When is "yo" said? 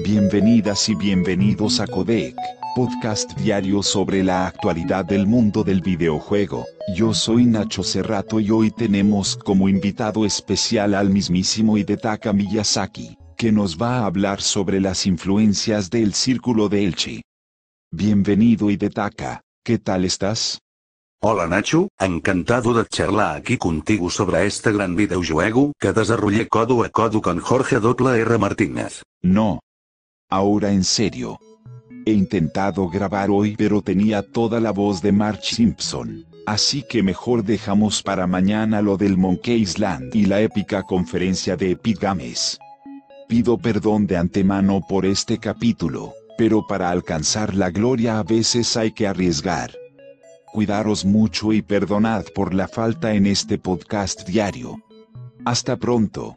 6.96-7.12